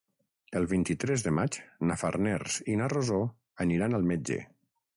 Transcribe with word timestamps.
El 0.59 0.63
vint-i-tres 0.71 1.25
de 1.27 1.33
maig 1.39 1.59
na 1.89 1.99
Farners 2.03 2.57
i 2.73 2.77
na 2.81 2.87
Rosó 2.97 3.21
aniran 3.67 3.99
al 3.99 4.09
metge. 4.15 4.39